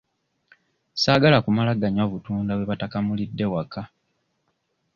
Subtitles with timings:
[1.01, 3.81] Saagala kumala ganywa butunda bwe batakamulidde waka.